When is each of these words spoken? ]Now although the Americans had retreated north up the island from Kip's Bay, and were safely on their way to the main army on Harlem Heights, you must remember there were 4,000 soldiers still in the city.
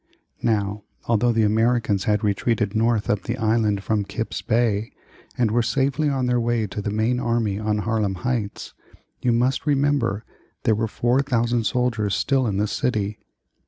]Now 0.51 0.81
although 1.05 1.31
the 1.31 1.43
Americans 1.43 2.05
had 2.05 2.23
retreated 2.23 2.75
north 2.75 3.07
up 3.07 3.21
the 3.21 3.37
island 3.37 3.83
from 3.83 4.03
Kip's 4.03 4.41
Bay, 4.41 4.91
and 5.37 5.51
were 5.51 5.61
safely 5.61 6.09
on 6.09 6.25
their 6.25 6.39
way 6.39 6.65
to 6.65 6.81
the 6.81 6.89
main 6.89 7.19
army 7.19 7.59
on 7.59 7.77
Harlem 7.77 8.15
Heights, 8.15 8.73
you 9.21 9.31
must 9.31 9.67
remember 9.67 10.25
there 10.63 10.73
were 10.73 10.87
4,000 10.87 11.65
soldiers 11.65 12.15
still 12.15 12.47
in 12.47 12.57
the 12.57 12.65
city. 12.65 13.19